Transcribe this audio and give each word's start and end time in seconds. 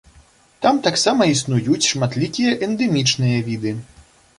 Там 0.65 0.79
таксама 0.87 1.21
існуюць 1.33 1.87
шматлікія 1.91 2.59
эндэмічныя 2.69 3.49
віды. 3.53 3.81